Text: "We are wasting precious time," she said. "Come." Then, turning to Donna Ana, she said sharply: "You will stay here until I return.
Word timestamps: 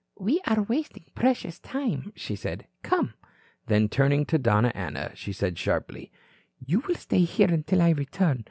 "We 0.17 0.41
are 0.47 0.63
wasting 0.63 1.05
precious 1.13 1.59
time," 1.59 2.11
she 2.15 2.35
said. 2.35 2.65
"Come." 2.81 3.13
Then, 3.67 3.87
turning 3.87 4.25
to 4.25 4.39
Donna 4.39 4.71
Ana, 4.73 5.11
she 5.15 5.31
said 5.31 5.59
sharply: 5.59 6.11
"You 6.57 6.79
will 6.87 6.95
stay 6.95 7.21
here 7.23 7.51
until 7.51 7.83
I 7.83 7.91
return. 7.91 8.39